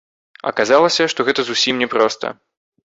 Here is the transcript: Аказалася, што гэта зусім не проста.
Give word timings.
Аказалася, 0.51 1.03
што 1.15 1.19
гэта 1.29 1.41
зусім 1.53 1.75
не 1.85 1.93
проста. 1.95 2.27